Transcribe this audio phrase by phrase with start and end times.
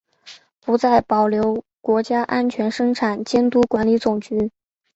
[0.61, 4.51] 不再保留国家安全生产监督管理总局。